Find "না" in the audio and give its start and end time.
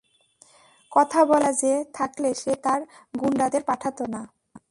4.13-4.21